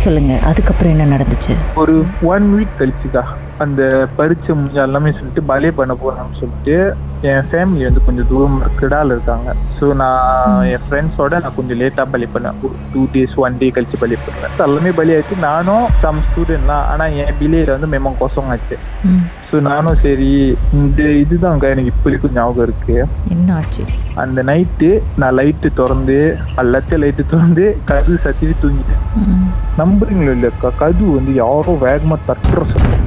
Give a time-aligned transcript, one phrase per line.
[0.00, 1.52] சொல்லுங்க அதுக்கப்புறம் என்ன நடந்துச்சு?
[1.76, 1.94] ஒரு
[2.26, 3.22] ஒன் வீக் கழிச்சுக்கா
[3.64, 3.82] அந்த
[4.16, 6.76] பரீட்சை முடிஞ்ச எல்லாமே சொல்லிட்டு பலே பண்ண போறான்னு சொல்லிட்டு
[7.30, 9.48] என் ஃபேமிலி வந்து கொஞ்சம் தூரம் கிடால இருக்காங்க.
[9.78, 10.20] ஸோ நான்
[10.74, 12.58] என் ஃப்ரெண்ட்ஸோட நான் கொஞ்சம் லேட்டாக பலி பண்ணேன்.
[12.64, 15.36] ஒரு டூ டேஸ் ஒன் டே கழிச்சு பலி பண்ணேன் எல்லாமே பலி ஆச்சு.
[15.48, 18.78] நானும் சம் ஸ்டூடெண்ட்லாம் ஆனால் என் பிலேயில் வந்து மெமம் கொசம் ஆச்சு
[19.50, 20.30] ஸோ நானும் சரி
[20.78, 22.96] இந்த இதுதாங்க எனக்கு இப்போ வரைக்கும் ஞாபகம் இருக்கு.
[23.34, 23.82] என்ன ஆச்சு?
[24.22, 24.90] அந்த நைட்டு
[25.20, 26.18] நான் லைட்டு திறந்து
[26.62, 29.02] எல்லாத்தையும் லைட்டு திறந்து கது சத்திட்டு தூங்கிட்டேன்.
[29.80, 30.70] நம்புறீங்களோ இல்லையாக்கா?
[30.82, 32.66] கது வந்து யாரோ வேகமா தட்டுற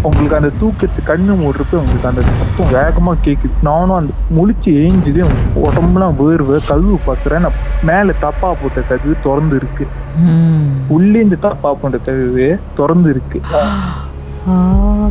[0.09, 3.55] உங்களுக்கு அந்த தூக்கத்து கண்ணு மூடுறப்ப உங்களுக்கு அந்த சத்தம் வேகமா கேக்குது.
[3.67, 5.23] நானும் அந்த முழிச்சு ஏஞ்சுதே
[5.65, 7.59] உடம்புலாம் வேர்வை கதவு பார்க்குறேன் நான்
[7.89, 9.85] மேல தப்பா போட்ட கதவு திறந்து இருக்கு.
[10.95, 12.47] உள்ளே இந்த தப்பா போட்ட கதவு
[12.79, 13.39] திறந்து இருக்கு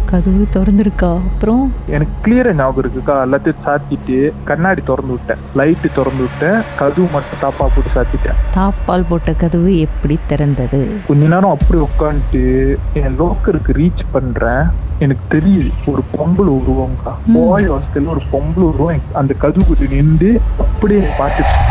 [0.04, 1.14] கதவு திறந்துருக்கா?
[1.14, 1.72] அப்புறம்?
[1.86, 5.36] எனக்கு கிளியரா ஞாபகம் இருக்குக்கா எல்லாத்தையும் சாத்திட்டு கண்ணாடி திறந்து விட்டேன்.
[5.54, 6.62] லைட்டு திறந்து விட்டேன்.
[6.78, 8.38] கதவு மட்டும் தாப்பா போட்டு சாத்திட்டேன்.
[8.54, 10.80] தாப்பால் போட்ட கதவு எப்படி திறந்தது?
[11.08, 14.88] கொஞ்ச நேரம் அப்படி உட்காந்துட்டு என் லோக்கருக்கு ரீச் பண்றேன்.
[14.98, 17.12] எனக்கு தெரியுது ஒரு பொம்பளை உருவம்க்கா.
[17.34, 21.64] போய் ஹாஸ்டல்ல ஒரு பொம்பளை உருவம் அந்த கதுகுட்டு நின்று அப்படியே பார்த்துட்டு.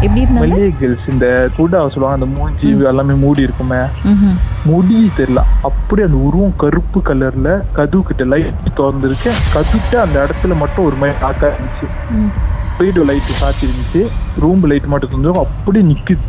[0.00, 0.72] எப்படி இருந்தாங்க?
[0.78, 3.76] கேர்ள்ஸ் இந்த கூட சொல்லுவாங்க அந்த மூஞ்சி எல்லாமே மூடி இருக்குமே.
[4.68, 5.42] முடி தெரியல.
[5.68, 11.18] அப்படியே அந்த உருவம் கருப்பு கலர்ல கதவு கிட்ட லைட் திறந்துருக்கேன் கதுட்ட அந்த இடத்துல மட்டும் ஒரு மாதிரி
[11.24, 11.88] டாக்கா இருந்துச்சு.
[12.78, 14.00] வீடு லைட் சாத்தி இருந்துச்சு.
[14.42, 16.24] ரூம் லைட் மட்டும் தந்துடும் அப்படியே நிக்குது.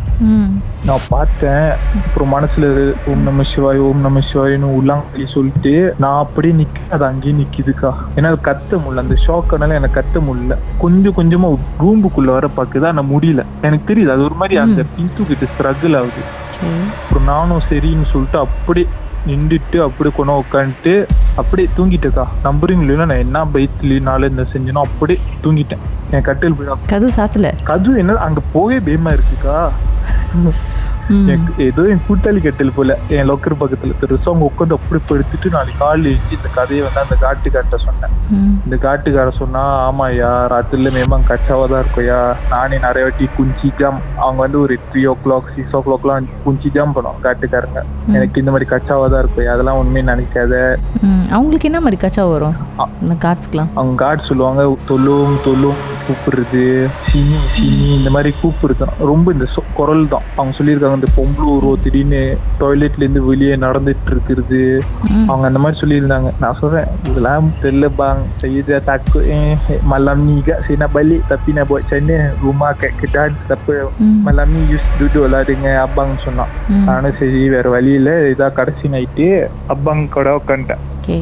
[0.88, 1.68] நான் பார்த்தேன்.
[2.06, 2.66] அப்புறம் மனசுல
[3.10, 7.92] ஓம் நம சிவாய் ஓம் நம சிவாய்னு உள்ளாங்கி சொல்லிட்டு நான் அப்படியே நிக்க அது அங்கேயே நிக்குதுக்கா.
[8.16, 9.04] என்னால கத்த முடியல.
[9.06, 10.58] அந்த ஷாக்கனால எனக்கு கத்த முடியல.
[10.84, 11.50] கொஞ்சம் கொஞ்சமா
[11.84, 13.44] ரூம்புக்குள்ள வர பாக்குதா நான் முடியல.
[13.68, 14.14] எனக்கு தெரியுது.
[14.16, 16.24] அது ஒரு மாதிரி அந்த பிந்து கிட்ட ஸ்ட்ரகிள் ஆகுது.
[16.66, 18.88] அப்புறம் நானும் சரின்னு சொல்லிட்டு அப்படியே
[19.28, 21.06] நின்றுட்டு அப்படியே கொண்டு உட்காந்துட்டு
[21.36, 22.26] அப்படியே தூங்கிட்டேக்கா.
[22.44, 25.84] நம்புறீங்களா நான் என்ன பைத்திலினால இந்த செஞ்சனோ அப்படியே தூங்கிட்டேன்.
[26.12, 27.54] என் கட்டில் போய் கதவு சாத்தல.
[27.66, 28.16] கது என்ன?
[28.16, 29.70] அங்க போகவே பயமா இருக்குக்கா.
[31.66, 36.10] ஏதோ என் கூட்டாளி கட்டில் போல என் லொக்கர் பக்கத்துல பெருசா அவங்க உட்காந்து அப்படி படுத்துட்டு நாளைக்கு காலையில
[36.10, 38.14] எழுந்து இந்த கதையை வந்து அந்த காட்டுக்கார்ட்ட சொன்னேன்.
[38.66, 42.20] இந்த காட்டுக்கார சொன்னா ஆமாய்யா ராத்திரில மேமாங்க கச்சாவா தான் இருக்கும்யா
[42.50, 46.70] நானே நிறைய வாட்டி குஞ்சி ஜாம் அவங்க வந்து ஒரு த்ரீ ஓ கிளாக் சிக்ஸ் ஓ கிளாக்லாம் குஞ்சி
[46.72, 47.82] ஜாம் பண்ணுவோம் காட்டுக்காரங்க.
[48.12, 50.54] எனக்கு இந்த மாதிரி கச்சாவா தான் இருக்கும்யா அதெல்லாம் உண்மையை நினைக்காத.
[51.32, 52.58] அவங்களுக்கு என்ன மாதிரி கச்சா வரும்?
[53.22, 56.62] கார்ட்ஸ்க்குலாம் அவங்க காட் சொல்லுவாங்க தொல்லும் தொல்லும் கூப்பிடுறது
[57.06, 58.76] சினி சினி இந்த மாதிரி கூப்பிடுறது.
[59.06, 60.26] ரொம்ப இந்த சொ- குரல் தான்.
[60.36, 62.22] அவங்க சொல்லியிருக்காங்க இந்த பொம்பளை உருவம் திடீர்னு
[62.60, 64.62] டாய்லெட்ல இருந்து வெளியே நடந்துட்டு இருக்கிறது
[65.10, 65.26] ம்.
[65.28, 69.52] அவங்க அந்த மாதிரி சொல்லியிருந்தாங்க நான் சொல்றேன் இதெல்லாம் தெரியல bang saya dah takut eh
[69.86, 73.76] malam ni kat saya nak balik tapi nak buat macam mana rumah kat kedah tapi
[74.02, 74.20] ம்.
[74.24, 76.86] malam ni just duduk lah dengan abang சொன்னான் ம்.
[76.88, 79.28] நானும் சரி வேற வழி இல்ல இதான் கடைசி நைட்டு
[79.74, 81.18] அப்பாங் கூட உட்காந்துட்டேன் ஓகே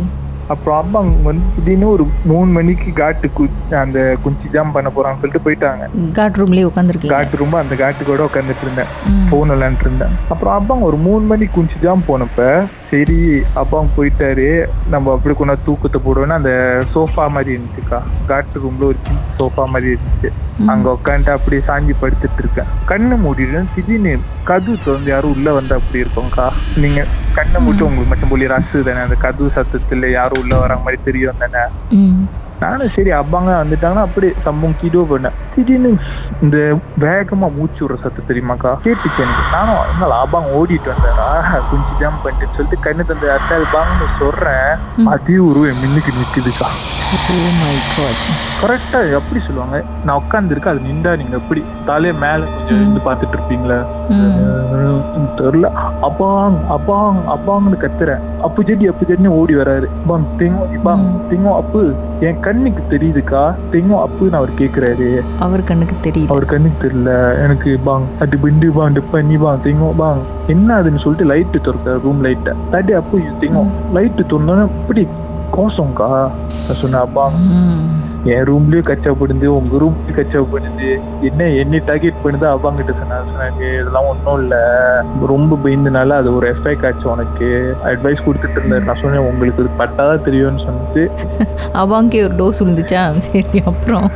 [0.48, 3.44] அப்புறம் அப்பாங்க வந்து திடீர்னு ஒரு மூணு மணிக்கு காட்டு கு
[3.84, 5.86] அந்த குஞ்சி ஜாம் பண்ண போறான்னு சொல்லிட்டு போயிட்டாங்க.
[6.18, 8.92] கார்ட் ரூம்லயே உட்காந்துருக்கீங்க காட்டு ரொம்ப அந்த காட்டு கூட உட்காந்துட்டு இருந்தேன்.
[9.30, 10.14] போன் விளையாண்டுட்டு இருந்தேன்.
[10.30, 12.48] அப்புறம் அப்பாங்க ஒரு மூணு மணி குஞ்சு ஜாம் போனப்ப
[12.96, 13.18] சரி
[13.60, 14.46] அப்பாங்க போயிட்டாரு.
[14.92, 16.52] நம்ம அப்படி கொண்டா தூக்கத்தை போடுவோம்னா அந்த
[16.94, 18.00] சோஃபா மாதிரி இருந்துச்சுக்கா.
[18.30, 19.00] காட்டு ரூம்ல ஒரு
[19.40, 20.30] சோஃபா மாதிரி இருந்துச்சு.
[20.74, 22.70] அங்க உட்காந்துட்டு அப்படியே சாஞ்சி படுத்துட்டு இருக்கேன்.
[22.92, 23.68] கண்ணு மூடிடுறேன்.
[23.76, 24.14] திடீர்னு
[24.50, 26.48] கதவு திறந்து யாரும் உள்ள வந்து அப்படி இருக்கோம்க்கா.
[26.84, 27.04] நீங்க
[27.40, 29.04] கண்ணை மூட்டு உங்களுக்கு மட்டும் போலி ரசு தானே?
[29.08, 31.66] அந்த கதவு சத்தத்துல யாரும் உள்ள வர மாதிரி தெரியும் தானே.
[32.64, 35.90] நானும் சரி அப்பாங்க வந்துட்டாங்கன்னா அப்படி சம்பவம் கீடோ பண்ணேன் திடீர்னு
[36.42, 36.58] இந்த
[37.00, 38.72] வேகமா மூச்சு விடுற சத்தம் தெரியுமாக்கா?
[38.86, 39.44] கேட்டுச்சு எனக்கு.
[39.52, 41.28] நானும் அதனால அப்பாங்க ஓடிட்டு வந்தாரா
[41.70, 45.08] கொஞ்சம் ஜம்ப் பண்ணிட்டு சொல்லிட்டு கண்ணு தந்த அட்டால் பாங்கன்னு சொல்றேன்.
[45.08, 46.12] அதே உருவம் மின்னுக்கு
[47.16, 48.16] Oh God.
[48.62, 49.84] கரெக்டா எப்படி சொல்லுவாங்க.
[50.04, 51.66] நான் உட்காந்துருக்கேன் அது நின்றா நீங்க எப்படி?
[51.88, 53.78] தலைய மேல கொஞ்சம் இருந்து பார்த்துட்டு இருப்பீங்களா.
[55.40, 55.68] தெரியல.
[56.02, 58.24] அப்பாங் அப்பாங் அப்பாங்கன்னு கத்துறேன்.
[58.46, 59.88] அப்பு செடி அப்பு செடின்னு ஓடி வராரு.
[60.10, 61.82] பாங் தெங்கோ பாங் தெங்கோ அப்பு
[62.28, 63.44] என் கண்ணுக்கு தெரியுதுக்கா?
[63.74, 65.08] தெங்கோ அப்புன்னு அவர் கேக்குறாரு.
[65.46, 67.12] அவர் கண்ணுக்கு தெரியல அவர் கண்ணுக்கு தெரியல.
[67.44, 72.24] எனக்கு பாங் அது பிண்டு பாங் டிப்பண்ணி பாங் தெங்கோ பாங் என்ன அதுன்னு சொல்லிட்டு லைட்டு திறக்க ரூம்
[72.28, 73.64] லைட்டை தட்டி அப்பு தெங்கோ
[73.98, 75.06] லைட்டு திறந்தோன்னே இப்படி
[75.58, 76.10] கோசம்க்கா?
[76.68, 77.36] நான் சொன்னேன் அப்பாங்
[78.26, 80.88] என் ரூம்லயே கச்சாப்படுது உங்க ரூம்லயும் கச்சாப்படுது
[81.22, 82.46] என்ன என்னை டார்கெட் பண்ணுது
[82.94, 84.56] சொன்னா சொன்னாங்க இதெல்லாம் ஒன்றும் இல்ல.
[85.28, 87.50] ரொம்ப பயந்தனால அது ஒரு எஃபெக்ட் ஆச்சு உனக்கு.
[87.90, 88.84] அட்வைஸ் கொடுத்துட்டு இருந்தாரு.
[88.84, 91.04] நான் சொன்னேன் உங்களுக்கு இது பட்டாதான் தெரியும்னு சொன்னது
[91.82, 94.08] அவாங்கே ஒரு டோஸ் விழுந்துச்சா சரி அப்புறம்?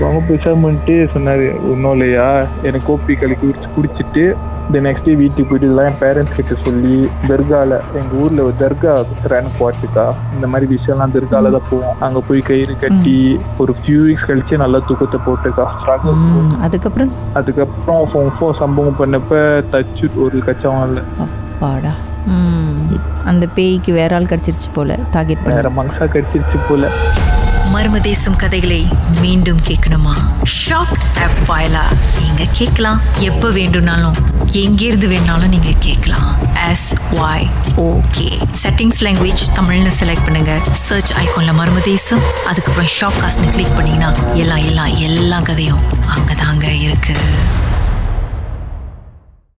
[0.00, 2.28] அவங்க பேசாமன்ட்டு சொன்னாரு ஒன்றும் இல்லையா?
[2.62, 4.24] எனக்கு கோப்பி கலக்கி குடிச்சு குடிச்சிட்டு
[4.68, 6.96] இந்த நெக்ஸ்ட் டே வீட்டுக்கு போயிட்டு இதெல்லாம் என் பேரண்ட்ஸ் கிட்ட சொல்லி
[7.28, 8.92] தர்கால எங்க ஊர்ல ஒரு தர்கா
[9.32, 10.04] ரன் போச்சுக்கா
[10.34, 11.94] இந்த மாதிரி விஷயம்லாம் தர்கால தான் போவோம்.
[12.06, 13.14] அங்க போய் கயிறு கட்டி
[13.64, 15.66] ஒரு ஃபியூ வீக்ஸ் கழிச்சு நல்லா தூக்கத்தை போட்டுக்கா.
[16.66, 17.12] அதுக்கப்புறம்?
[17.40, 18.04] அதுக்கப்புறம்
[18.40, 19.40] ஃபோன் சம்பவம் பண்ணப்ப
[19.74, 21.04] தச்சு ஒரு கச்சவம் இல்லை.
[21.26, 21.94] அப்பாடா.
[23.30, 24.98] அந்த பேய்க்கு வேற ஆள் கிடச்சிருச்சு போல.
[25.16, 26.90] டார்கெட் வேற மனசா கடிச்சிருச்சு போல.
[27.72, 28.88] மர்மதேசம் கதைகளை
[29.20, 30.14] மீண்டும் கேட்கணுமா?
[30.66, 31.84] ஷாக் ஆப் வாயிலா?
[32.20, 33.00] நீங்க கேட்கலாம்.
[33.18, 34.14] எப்ப வேண்டும்னாலும்
[34.52, 36.36] எங்கிருந்து வேணாலும் நீங்க கேட்கலாம்.
[36.70, 38.28] S Y okay
[38.62, 40.58] settings language தமிழ்னு செலக்ட் பண்ணுங்க.
[40.72, 45.80] சர்ச் ஐகான்ல மர்மதேசம் அதுக்கப்புறம் ஷாப் காஸ்ட்னு கிளிக் பண்ணீங்கன்னா எல்லாம் எல்லாம் எல்லா கதையும்
[46.16, 47.16] அங்கதாங்க இருக்கு.